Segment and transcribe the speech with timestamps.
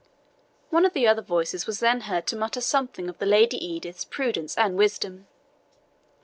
[0.71, 4.03] One of the other voices was then heard to mutter something of the Lady Edith's
[4.03, 5.27] prudence and wisdom.